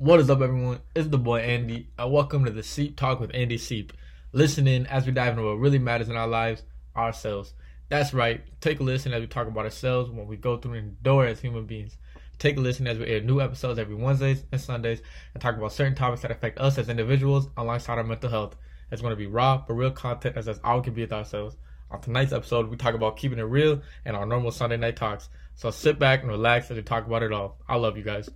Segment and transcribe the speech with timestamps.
[0.00, 0.80] What is up, everyone?
[0.96, 3.92] It's the boy Andy, and welcome to the Seep Talk with Andy Seep.
[4.32, 6.62] Listen in as we dive into what really matters in our lives,
[6.96, 7.52] ourselves.
[7.90, 8.40] That's right.
[8.62, 11.42] Take a listen as we talk about ourselves, what we go through and endure as
[11.42, 11.98] human beings.
[12.38, 15.02] Take a listen as we air new episodes every Wednesdays and Sundays
[15.34, 18.56] and talk about certain topics that affect us as individuals alongside our mental health.
[18.90, 21.58] It's going to be raw but real content as that's all can be with ourselves.
[21.92, 25.28] On tonight's episode, we talk about keeping it real and our normal Sunday night talks.
[25.56, 27.58] So sit back and relax as we talk about it all.
[27.68, 28.30] I love you guys.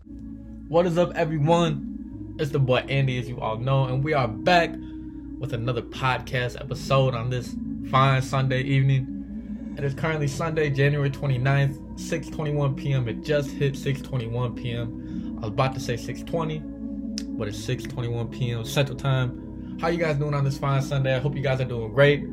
[0.66, 2.34] What is up, everyone?
[2.40, 4.70] It's the boy Andy, as you all know, and we are back
[5.38, 7.54] with another podcast episode on this
[7.92, 9.74] fine Sunday evening.
[9.78, 13.08] It is currently Sunday, January 29th, 6:21 p.m.
[13.08, 15.38] It just hit 6:21 p.m.
[15.38, 18.64] I was about to say 6:20, but it's 6:21 p.m.
[18.64, 19.78] Central Time.
[19.80, 21.14] How you guys doing on this fine Sunday?
[21.14, 22.24] I hope you guys are doing great.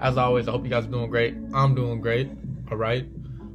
[0.00, 1.36] As always, I hope you guys are doing great.
[1.52, 2.30] I'm doing great.
[2.70, 3.06] All right.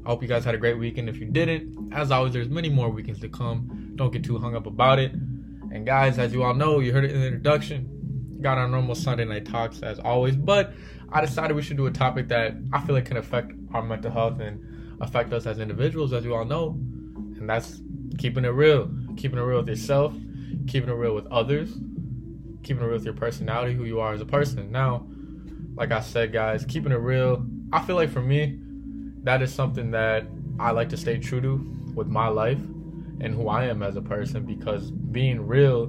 [0.06, 1.10] I hope you guys had a great weekend.
[1.10, 3.94] If you didn't, as always, there's many more weekends to come.
[3.96, 5.14] Don't get too hung up about it.
[5.14, 8.38] And guys, as you all know, you heard it in the introduction.
[8.42, 10.74] Got our normal Sunday night talks as always, but
[11.12, 14.12] I decided we should do a topic that I feel like can affect our mental
[14.12, 16.78] health and affect us as individuals, as you all know,
[17.38, 17.82] and that's
[18.20, 20.14] keeping it real, keeping it real with yourself,
[20.68, 21.74] keeping it real with others,
[22.64, 24.72] keeping it real with your personality, who you are as a person.
[24.72, 25.08] Now,
[25.76, 27.46] like I said, guys, keeping it real.
[27.72, 28.60] I feel like for me,
[29.24, 30.26] that is something that
[30.60, 31.56] I like to stay true to
[31.94, 32.60] with my life
[33.20, 35.88] and who I am as a person because being real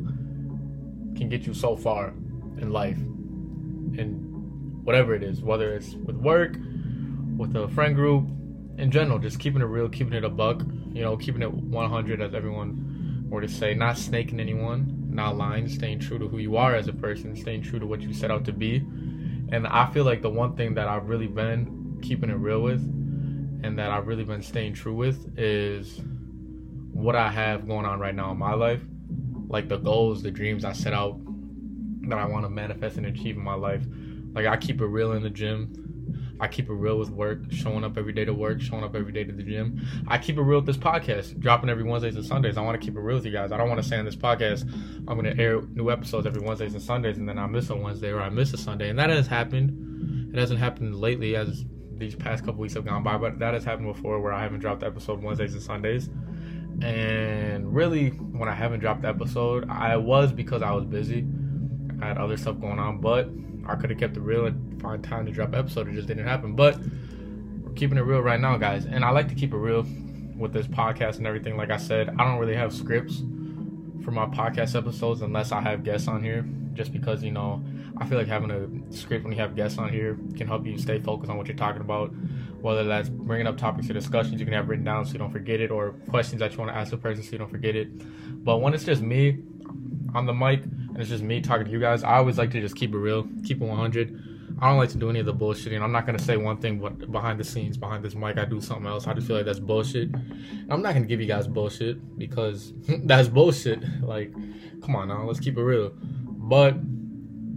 [1.17, 2.09] can get you so far
[2.59, 6.57] in life and whatever it is, whether it's with work,
[7.37, 8.29] with a friend group,
[8.79, 12.21] in general, just keeping it real, keeping it a buck, you know, keeping it 100
[12.21, 16.57] as everyone were to say, not snaking anyone, not lying, staying true to who you
[16.57, 18.85] are as a person, staying true to what you set out to be.
[19.51, 22.81] And I feel like the one thing that I've really been keeping it real with
[22.81, 26.01] and that I've really been staying true with is
[26.93, 28.81] what I have going on right now in my life.
[29.49, 31.19] Like the goals, the dreams I set out
[32.09, 33.83] that I want to manifest and achieve in my life.
[34.33, 35.86] Like I keep it real in the gym.
[36.41, 39.13] I keep it real with work, showing up every day to work, showing up every
[39.13, 39.81] day to the gym.
[40.09, 42.57] I keep it real with this podcast, dropping every Wednesdays and Sundays.
[42.57, 43.53] I want to keep it real with you guys.
[43.53, 44.71] I don't want to say on this podcast
[45.09, 47.77] I'm going to air new episodes every Wednesdays and Sundays, and then I miss a
[47.77, 50.35] Wednesday or I miss a Sunday, and that has happened.
[50.35, 51.65] It hasn't happened lately as
[51.99, 54.61] these past couple weeks have gone by, but that has happened before where I haven't
[54.61, 56.11] dropped episode Wednesdays and Sundays.
[56.83, 61.27] And really, when I haven't dropped the episode, I was because I was busy.
[62.03, 63.31] I had other stuff going on, but
[63.69, 65.89] I could have kept it real and find time to drop episode.
[65.89, 66.55] It just didn't happen.
[66.55, 66.79] But
[67.63, 68.87] we're keeping it real right now, guys.
[68.87, 69.87] And I like to keep it real
[70.37, 71.57] with this podcast and everything.
[71.57, 73.23] Like I said, I don't really have scripts
[74.05, 76.47] for my podcast episodes unless I have guests on here.
[76.75, 77.65] Just because, you know,
[77.97, 80.77] I feel like having a script when you have guests on here can help you
[80.77, 82.13] stay focused on what you're talking about.
[82.61, 85.31] Whether that's bringing up topics or discussions you can have written down so you don't
[85.31, 87.77] forget it, or questions that you want to ask the person so you don't forget
[87.77, 87.89] it.
[88.45, 89.39] But when it's just me
[90.17, 92.61] on the mic and it's just me talking to you guys, I always like to
[92.61, 94.23] just keep it real, keep it 100.
[94.59, 95.83] I don't like to do any of the bullshitting.
[95.83, 98.61] I'm not gonna say one thing, but behind the scenes, behind this mic, I do
[98.61, 99.07] something else.
[99.07, 100.09] I just feel like that's bullshit.
[100.71, 102.73] I'm not gonna give you guys bullshit because
[103.05, 103.83] that's bullshit.
[104.03, 104.33] Like,
[104.83, 105.93] come on now, let's keep it real.
[106.01, 106.77] But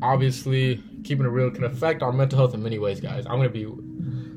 [0.02, 3.26] obviously, keeping it real can affect our mental health in many ways, guys.
[3.26, 3.68] I'm gonna be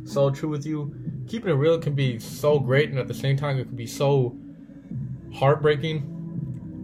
[0.04, 0.94] so true with you.
[1.26, 3.86] Keeping it real can be so great, and at the same time, it can be
[3.86, 4.36] so
[5.34, 6.21] heartbreaking,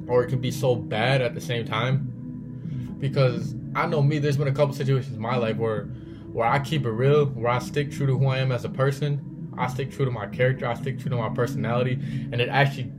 [0.08, 2.96] or it can be so bad at the same time.
[2.98, 5.84] Because I know me, there's been a couple situations in my life where
[6.32, 8.68] where I keep it real, where I stick true to who I am as a
[8.68, 9.54] person.
[9.56, 10.66] I stick true to my character.
[10.66, 11.94] I stick true to my personality,
[12.32, 12.92] and it actually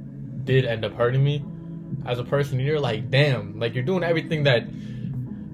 [0.44, 1.44] did end up hurting me
[2.06, 2.60] as a person.
[2.60, 4.64] You're like, damn, like you're doing everything that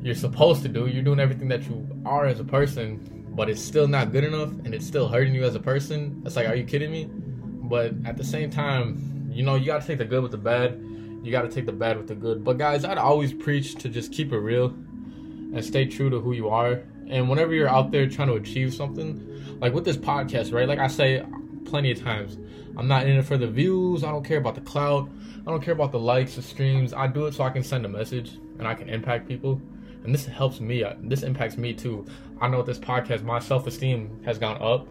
[0.01, 0.87] you're supposed to do.
[0.87, 4.49] You're doing everything that you are as a person, but it's still not good enough,
[4.49, 6.21] and it's still hurting you as a person.
[6.25, 7.09] It's like, are you kidding me?
[7.09, 10.79] But at the same time, you know, you gotta take the good with the bad.
[11.25, 12.43] You gotta take the bad with the good.
[12.43, 16.33] But guys, I'd always preach to just keep it real and stay true to who
[16.33, 16.83] you are.
[17.07, 20.67] And whenever you're out there trying to achieve something, like with this podcast, right?
[20.67, 21.25] Like I say
[21.65, 22.37] plenty of times,
[22.77, 24.03] I'm not in it for the views.
[24.03, 25.09] I don't care about the clout.
[25.47, 26.93] I don't care about the likes, the streams.
[26.93, 29.59] I do it so I can send a message and I can impact people.
[30.03, 30.83] And this helps me.
[30.83, 32.05] Uh, this impacts me too.
[32.39, 34.87] I know this podcast, my self esteem has gone up.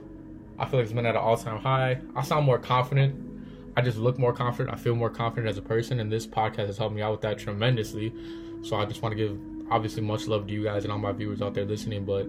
[0.58, 2.00] I feel like it's been at an all time high.
[2.16, 3.33] I sound more confident.
[3.76, 4.74] I just look more confident.
[4.74, 6.00] I feel more confident as a person.
[6.00, 8.12] And this podcast has helped me out with that tremendously.
[8.62, 9.38] So I just want to give
[9.70, 12.04] obviously much love to you guys and all my viewers out there listening.
[12.04, 12.26] But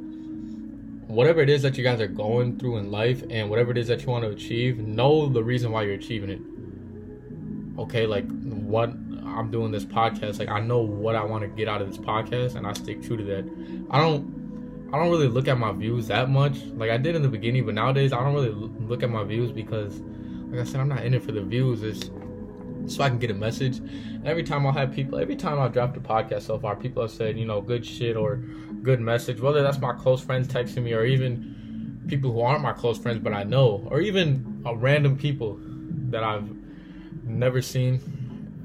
[1.07, 3.88] whatever it is that you guys are going through in life and whatever it is
[3.88, 6.42] that you want to achieve, know the reason why you're achieving it.
[7.80, 11.68] Okay, like what I'm doing this podcast, like I know what I want to get
[11.68, 13.88] out of this podcast and I stick true to that.
[13.92, 14.36] I don't
[14.94, 16.57] I don't really look at my views that much.
[16.75, 19.51] Like I did in the beginning, but nowadays I don't really look at my views
[19.51, 20.01] because
[20.56, 21.84] like I said, I'm not in it for the views.
[21.84, 22.10] It's
[22.94, 23.81] so I can get a message.
[24.24, 27.12] Every time I'll have people, every time I've dropped a podcast so far, people have
[27.12, 28.38] said, you know, good shit or
[28.81, 32.72] good message, whether that's my close friends texting me or even people who aren't my
[32.72, 35.60] close friends but I know, or even uh, random people
[36.10, 36.50] that I've
[37.24, 38.00] never seen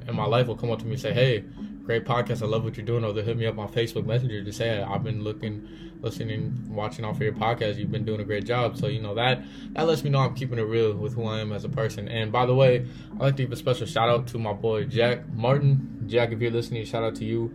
[0.06, 1.44] in my life will come up to me and say, hey,
[1.90, 2.40] great podcast.
[2.40, 3.04] I love what you're doing.
[3.04, 5.66] Or they'll hit me up on Facebook Messenger to say, I've been looking,
[6.00, 7.78] listening, watching off of your podcast.
[7.78, 8.76] You've been doing a great job.
[8.76, 9.42] So, you know, that
[9.72, 12.08] that lets me know I'm keeping it real with who I am as a person.
[12.08, 14.84] And by the way, I'd like to give a special shout out to my boy
[14.84, 16.04] Jack Martin.
[16.06, 17.52] Jack, if you're listening, shout out to you.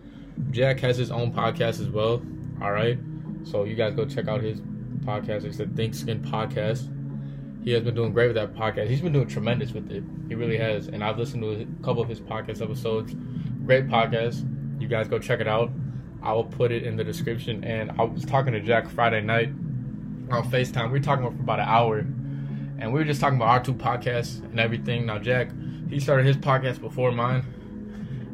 [0.52, 2.22] Jack has his own podcast as well.
[2.62, 3.00] All right.
[3.44, 4.60] So you guys go check out his
[5.06, 5.46] podcast.
[5.46, 6.92] It's the Thinksin Podcast.
[7.64, 8.90] He has been doing great with that podcast.
[8.90, 10.04] He's been doing tremendous with it.
[10.28, 10.88] He really has.
[10.88, 13.16] And I've listened to a couple of his podcast episodes
[13.65, 14.45] great podcast.
[14.79, 15.71] You guys go check it out.
[16.21, 17.63] I will put it in the description.
[17.63, 19.50] And I was talking to Jack Friday night
[20.29, 20.85] on FaceTime.
[20.88, 22.00] We were talking for about an hour.
[22.77, 25.06] And we were just talking about our two podcasts and everything.
[25.06, 25.50] Now, Jack,
[25.89, 27.44] he started his podcast before mine.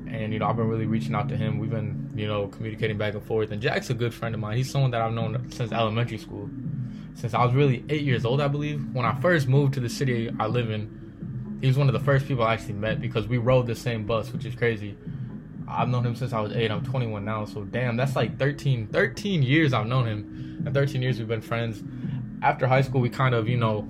[0.10, 1.58] And, you know, I've been really reaching out to him.
[1.58, 3.52] We've been, you know, communicating back and forth.
[3.52, 4.58] And Jack's a good friend of mine.
[4.58, 6.50] He's someone that I've known since elementary school.
[7.14, 8.84] Since I was really eight years old, I believe.
[8.94, 12.00] When I first moved to the city I live in, he was one of the
[12.00, 14.98] first people I actually met because we rode the same bus, which is crazy.
[15.68, 16.72] I've known him since I was eight.
[16.72, 20.64] I'm 21 now, so damn, that's like 13, 13 years I've known him.
[20.66, 21.84] And 13 years we've been friends.
[22.42, 23.88] After high school, we kind of, you know,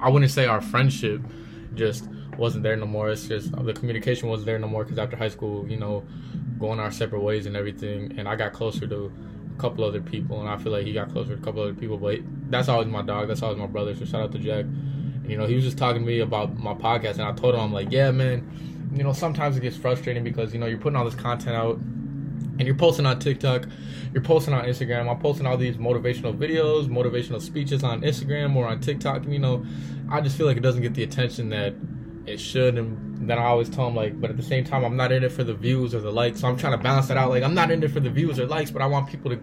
[0.00, 1.20] I wouldn't say our friendship
[1.74, 3.10] just wasn't there no more.
[3.10, 6.04] It's just the communication wasn't there no more because after high school, you know,
[6.58, 8.18] going our separate ways and everything.
[8.18, 9.12] And I got closer to
[9.56, 11.74] a couple other people, and I feel like he got closer to a couple other
[11.74, 11.98] people.
[11.98, 12.20] But
[12.50, 13.28] that's always my dog.
[13.28, 13.94] That's always my brother.
[13.94, 14.64] So shout out to Jack.
[14.64, 17.54] And, you know, he was just talking to me about my podcast, and I told
[17.54, 20.78] him, I'm like, yeah, man you know, sometimes it gets frustrating because, you know, you're
[20.78, 23.66] putting all this content out and you're posting on TikTok,
[24.12, 25.08] you're posting on Instagram.
[25.08, 29.22] I'm posting all these motivational videos, motivational speeches on Instagram or on TikTok.
[29.24, 29.64] And, you know,
[30.10, 31.74] I just feel like it doesn't get the attention that
[32.26, 32.76] it should.
[32.76, 35.22] And then I always tell them, like, but at the same time, I'm not in
[35.22, 36.40] it for the views or the likes.
[36.40, 37.30] So I'm trying to balance that out.
[37.30, 39.40] Like, I'm not in it for the views or likes, but I want people to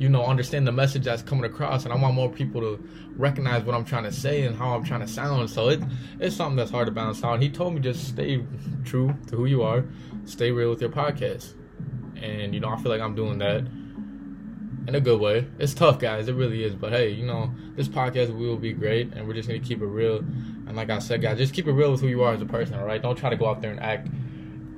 [0.00, 2.82] you know, understand the message that's coming across, and I want more people to
[3.16, 5.50] recognize what I'm trying to say and how I'm trying to sound.
[5.50, 5.82] So it
[6.18, 7.34] it's something that's hard to balance out.
[7.34, 8.42] And he told me just stay
[8.82, 9.84] true to who you are,
[10.24, 11.52] stay real with your podcast,
[12.16, 13.58] and you know, I feel like I'm doing that
[14.88, 15.46] in a good way.
[15.58, 16.28] It's tough, guys.
[16.28, 16.74] It really is.
[16.74, 19.86] But hey, you know, this podcast will be great, and we're just gonna keep it
[19.86, 20.16] real.
[20.16, 22.46] And like I said, guys, just keep it real with who you are as a
[22.46, 22.76] person.
[22.76, 24.08] All right, don't try to go out there and act,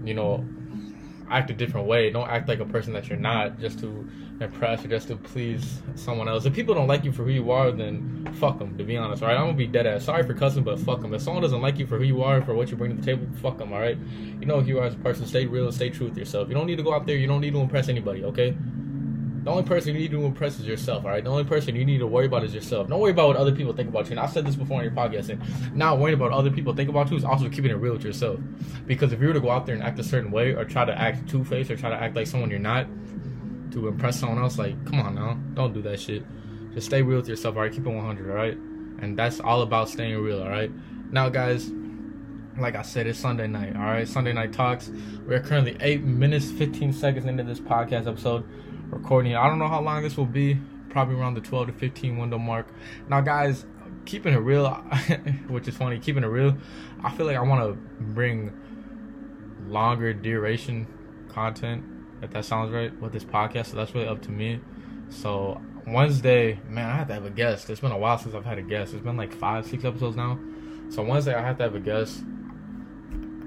[0.05, 0.45] you know,
[1.31, 2.11] act a different way.
[2.11, 4.09] Don't act like a person that you're not just to
[4.41, 6.45] impress or just to please someone else.
[6.45, 8.77] If people don't like you for who you are, then fuck them.
[8.79, 9.37] To be honest, all right.
[9.37, 10.05] I'm gonna be dead ass.
[10.05, 11.15] Sorry for cussing, but fuck them.
[11.15, 13.05] If someone doesn't like you for who you are, for what you bring to the
[13.05, 13.73] table, fuck them.
[13.73, 13.97] All right.
[14.41, 15.27] You know who you are as a person.
[15.27, 16.49] Stay real stay true with yourself.
[16.49, 17.17] You don't need to go out there.
[17.17, 18.25] You don't need to impress anybody.
[18.25, 18.57] Okay.
[19.45, 21.25] The only person you need to impress is yourself, all right?
[21.25, 22.89] The only person you need to worry about is yourself.
[22.89, 24.13] Don't worry about what other people think about you.
[24.13, 26.73] And I've said this before on your podcast, and not worrying about what other people
[26.75, 28.39] think about you is also keeping it real with yourself.
[28.87, 30.85] Because if you were to go out there and act a certain way, or try
[30.85, 32.87] to act two faced, or try to act like someone you're not,
[33.73, 36.25] to impress someone else, like, come on now, don't do that shit.
[36.75, 37.73] Just stay real with yourself, all right?
[37.73, 38.57] Keep it 100, all right?
[39.01, 40.71] And that's all about staying real, all right?
[41.11, 41.69] Now, guys,
[42.59, 44.07] like I said, it's Sunday night, all right?
[44.07, 44.93] Sunday night talks.
[45.27, 48.45] We're currently eight minutes, 15 seconds into this podcast episode
[48.93, 49.35] recording.
[49.35, 50.59] I don't know how long this will be.
[50.91, 52.69] Probably around the 12 to 15 window mark.
[53.09, 53.65] Now, guys,
[54.05, 54.71] keeping it real,
[55.49, 56.57] which is funny, keeping it real,
[57.03, 58.53] I feel like I want to bring
[59.67, 60.87] longer duration
[61.29, 61.85] content,
[62.21, 63.69] if that sounds right, with this podcast.
[63.69, 64.61] So that's really up to me.
[65.09, 67.71] So Wednesday, man, I have to have a guest.
[67.71, 68.93] It's been a while since I've had a guest.
[68.93, 70.39] It's been like five, six episodes now.
[70.91, 72.23] So Wednesday, I have to have a guest.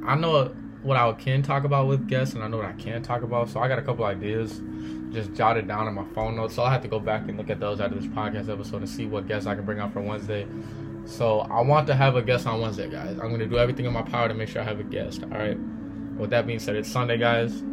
[0.07, 3.05] I know what I can talk about with guests, and I know what I can't
[3.05, 3.49] talk about.
[3.49, 4.61] So I got a couple ideas
[5.15, 6.55] just jotted down on my phone notes.
[6.55, 8.89] So I'll have to go back and look at those after this podcast episode and
[8.89, 10.45] see what guests I can bring out for Wednesday.
[11.05, 13.17] So I want to have a guest on Wednesday, guys.
[13.19, 15.23] I'm gonna do everything in my power to make sure I have a guest.
[15.23, 15.57] All right.
[16.17, 17.63] With that being said, it's Sunday, guys.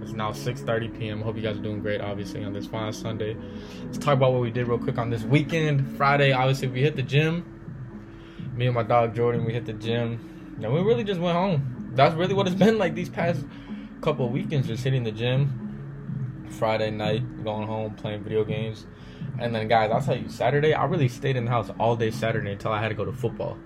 [0.00, 1.20] It's now 6:30 p.m.
[1.22, 2.00] Hope you guys are doing great.
[2.00, 3.36] Obviously, on this fine Sunday.
[3.84, 5.96] Let's talk about what we did real quick on this weekend.
[5.96, 7.44] Friday, obviously, we hit the gym.
[8.54, 10.56] Me and my dog Jordan, we hit the gym.
[10.60, 11.92] And we really just went home.
[11.94, 13.44] That's really what it's been like these past
[14.00, 15.67] couple weekends, just hitting the gym
[16.50, 18.86] Friday night, going home, playing video games.
[19.38, 22.10] And then, guys, I'll tell you, Saturday, I really stayed in the house all day
[22.10, 23.56] Saturday until I had to go to football.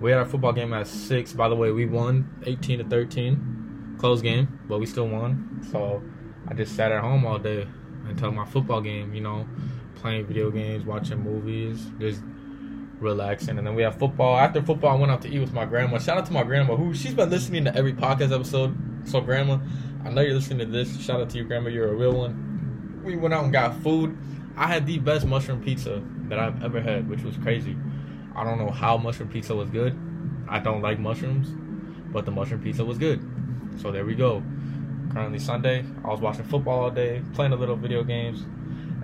[0.00, 1.32] We had our football game at 6.
[1.32, 3.96] By the way, we won 18 to 13.
[3.98, 5.66] Close game, but we still won.
[5.72, 6.02] So
[6.46, 7.66] I just sat at home all day
[8.06, 9.46] until my football game, you know,
[9.96, 12.22] playing video games, watching movies, just
[13.00, 13.58] relaxing.
[13.58, 14.38] And then we have football.
[14.38, 15.98] After football, I went out to eat with my grandma.
[15.98, 18.76] Shout out to my grandma, who she's been listening to every podcast episode.
[19.04, 19.58] So, grandma,
[20.04, 21.00] I know you're listening to this.
[21.00, 21.70] Shout out to your grandma.
[21.70, 23.02] You're a real one.
[23.04, 24.16] We went out and got food.
[24.56, 27.76] I had the best mushroom pizza that I've ever had, which was crazy.
[28.34, 29.98] I don't know how mushroom pizza was good.
[30.48, 31.48] I don't like mushrooms,
[32.12, 33.20] but the mushroom pizza was good.
[33.80, 34.42] So there we go.
[35.12, 35.84] Currently Sunday.
[36.04, 38.44] I was watching football all day, playing a little video games.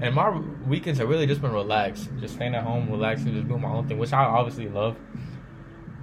[0.00, 0.30] And my
[0.66, 2.08] weekends have really just been relaxed.
[2.20, 4.96] Just staying at home, relaxing, just doing my own thing, which I obviously love.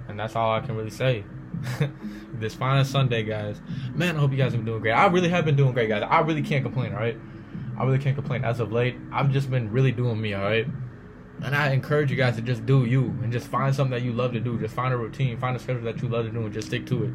[0.08, 1.24] And that's all I can really say.
[2.34, 3.60] this fine Sunday, guys.
[3.94, 4.92] Man, I hope you guys have been doing great.
[4.92, 6.02] I really have been doing great, guys.
[6.08, 7.16] I really can't complain, alright?
[7.78, 8.44] I really can't complain.
[8.44, 10.66] As of late, I've just been really doing me, alright?
[11.42, 14.12] And I encourage you guys to just do you and just find something that you
[14.12, 14.58] love to do.
[14.58, 16.86] Just find a routine, find a schedule that you love to do, and just stick
[16.86, 17.12] to it.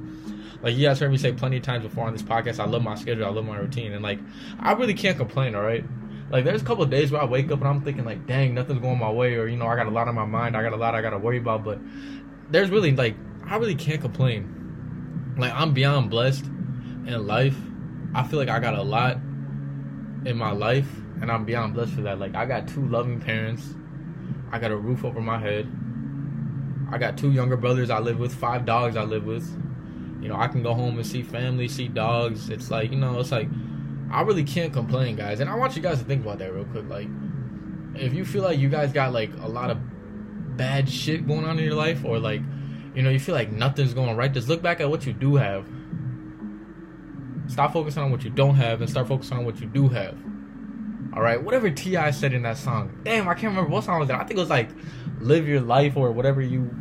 [0.61, 2.83] Like you guys heard me say plenty of times before on this podcast, I love
[2.83, 4.19] my schedule, I love my routine, and like
[4.59, 5.55] I really can't complain.
[5.55, 5.85] All right,
[6.29, 8.53] like there's a couple of days where I wake up and I'm thinking like, dang,
[8.53, 10.63] nothing's going my way, or you know, I got a lot on my mind, I
[10.63, 11.63] got a lot I got to worry about.
[11.63, 11.79] But
[12.49, 13.15] there's really like
[13.47, 15.35] I really can't complain.
[15.37, 17.57] Like I'm beyond blessed in life.
[18.13, 19.17] I feel like I got a lot
[20.25, 20.89] in my life,
[21.21, 22.19] and I'm beyond blessed for that.
[22.19, 23.73] Like I got two loving parents
[24.51, 25.69] I got a roof over my head.
[26.89, 29.45] I got two younger brothers I live with, five dogs I live with.
[30.21, 32.49] You know, I can go home and see family, see dogs.
[32.49, 33.49] It's like, you know, it's like
[34.09, 35.41] I really can't complain, guys.
[35.41, 36.87] And I want you guys to think about that real quick.
[36.87, 37.07] Like,
[37.95, 39.77] if you feel like you guys got like a lot of
[40.55, 42.41] bad shit going on in your life, or like,
[42.97, 45.35] you know, you feel like nothing's going right, just look back at what you do
[45.35, 45.67] have.
[47.45, 50.17] Stop focusing on what you don't have and start focusing on what you do have.
[51.13, 52.09] All right, whatever T.I.
[52.09, 52.99] said in that song.
[53.03, 54.19] Damn, I can't remember what song was that.
[54.19, 54.69] I think it was like
[55.19, 56.71] "Live Your Life" or whatever you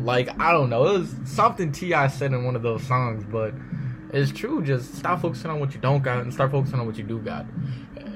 [0.00, 0.28] like.
[0.40, 0.88] I don't know.
[0.88, 2.08] It was something T.I.
[2.08, 3.54] said in one of those songs, but
[4.12, 4.60] it's true.
[4.60, 7.20] Just stop focusing on what you don't got and start focusing on what you do
[7.20, 7.46] got.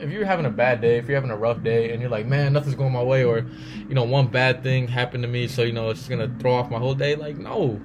[0.02, 2.26] If you're having a bad day, if you're having a rough day, and you're like,
[2.26, 3.46] man, nothing's going my way, or
[3.88, 6.54] you know, one bad thing happened to me, so you know, it's just gonna throw
[6.54, 7.14] off my whole day.
[7.14, 7.80] Like, no,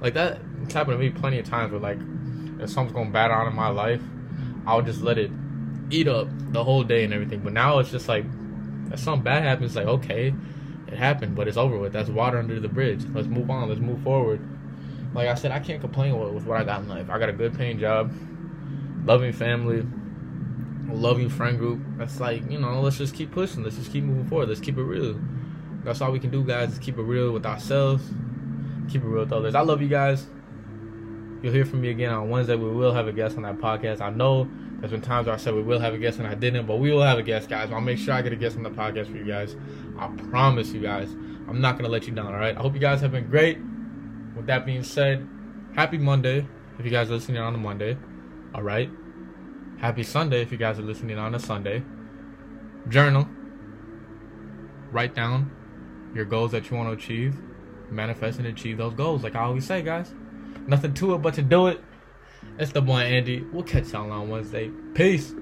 [0.00, 0.40] like that.
[0.64, 1.98] It's happened to me plenty of times where like,
[2.60, 4.02] if something's going bad on in my life,
[4.66, 5.30] I'll just let it
[5.90, 7.40] eat up the whole day and everything.
[7.40, 8.24] But now it's just like
[8.90, 10.34] if something bad happens, like okay,
[10.88, 11.92] it happened, but it's over with.
[11.92, 13.04] That's water under the bridge.
[13.12, 13.68] Let's move on.
[13.68, 14.40] Let's move forward.
[15.14, 17.10] Like I said, I can't complain with, with what I got in life.
[17.10, 18.12] I got a good paying job,
[19.04, 19.84] loving family,
[20.88, 21.80] loving friend group.
[21.96, 23.62] That's like you know, let's just keep pushing.
[23.62, 24.48] Let's just keep moving forward.
[24.48, 25.20] Let's keep it real.
[25.84, 26.72] That's all we can do, guys.
[26.72, 28.04] Is keep it real with ourselves.
[28.88, 29.54] Keep it real with others.
[29.54, 30.26] I love you guys.
[31.42, 32.54] You'll hear from me again on Wednesday.
[32.54, 34.00] We will have a guest on that podcast.
[34.00, 34.48] I know
[34.78, 36.76] there's been times where I said we will have a guest and I didn't, but
[36.76, 37.72] we will have a guest, guys.
[37.72, 39.56] I'll make sure I get a guest on the podcast for you guys.
[39.98, 41.10] I promise you guys.
[41.48, 42.56] I'm not gonna let you down, all right?
[42.56, 43.58] I hope you guys have been great.
[44.36, 45.28] With that being said,
[45.74, 46.46] happy Monday
[46.78, 47.96] if you guys are listening on a Monday.
[48.54, 48.88] All right.
[49.78, 51.82] Happy Sunday if you guys are listening on a Sunday.
[52.88, 53.28] Journal.
[54.90, 55.50] Write down
[56.14, 57.36] your goals that you want to achieve.
[57.90, 60.14] Manifest and achieve those goals, like I always say, guys.
[60.66, 61.82] Nothing to it but to do it.
[62.58, 63.44] It's the boy Andy.
[63.52, 64.70] We'll catch y'all on Wednesday.
[64.94, 65.34] Peace.